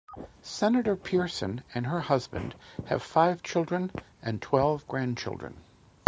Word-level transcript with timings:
Senator 0.41 0.95
Pearson 0.95 1.61
and 1.75 1.85
her 1.85 1.99
husband 1.99 2.55
have 2.87 3.03
five 3.03 3.43
children 3.43 3.91
and 4.23 4.41
twelve 4.41 4.87
grandchildren. 4.87 5.57